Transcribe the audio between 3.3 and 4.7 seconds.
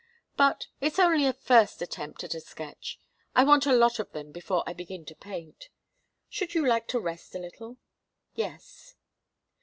I want a lot of them before